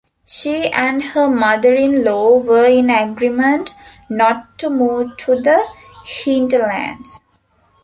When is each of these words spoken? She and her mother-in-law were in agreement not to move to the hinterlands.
She 0.25 0.67
and 0.69 0.99
her 1.13 1.29
mother-in-law 1.29 2.37
were 2.39 2.65
in 2.65 2.89
agreement 2.89 3.75
not 4.09 4.57
to 4.57 4.71
move 4.71 5.15
to 5.17 5.39
the 5.39 5.63
hinterlands. 6.03 7.19